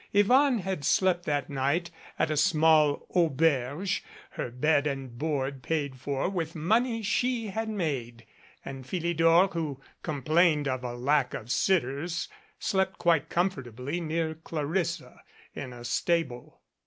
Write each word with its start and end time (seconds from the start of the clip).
Yvonne 0.13 0.57
had 0.57 0.83
slept 0.83 1.25
that 1.27 1.47
night 1.47 1.91
at 2.17 2.31
a 2.31 2.35
small 2.35 3.05
auberge, 3.13 4.03
her 4.31 4.49
bed 4.49 4.87
and 4.87 5.19
board 5.19 5.61
paid 5.61 5.95
for 5.95 6.27
with 6.27 6.55
money 6.55 7.03
she 7.03 7.49
had 7.49 7.69
made, 7.69 8.25
and 8.65 8.83
Phili 8.85 9.15
dor, 9.15 9.47
who 9.49 9.79
complained 10.01 10.67
of 10.67 10.83
a 10.83 10.95
lack 10.95 11.35
of 11.35 11.51
sitters, 11.51 12.29
slept 12.57 12.97
quite 12.97 13.29
com 13.29 13.51
fortably 13.51 14.01
near 14.01 14.33
Clarissa 14.33 15.21
in 15.53 15.71
a 15.71 15.85
stable. 15.85 16.61